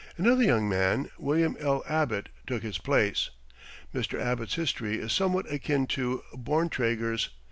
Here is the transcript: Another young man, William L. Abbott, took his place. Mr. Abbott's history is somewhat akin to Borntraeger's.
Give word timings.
Another 0.17 0.41
young 0.41 0.67
man, 0.67 1.11
William 1.19 1.55
L. 1.59 1.83
Abbott, 1.87 2.29
took 2.47 2.63
his 2.63 2.79
place. 2.79 3.29
Mr. 3.93 4.19
Abbott's 4.19 4.55
history 4.55 4.97
is 4.97 5.13
somewhat 5.13 5.45
akin 5.53 5.85
to 5.85 6.23
Borntraeger's. 6.33 7.29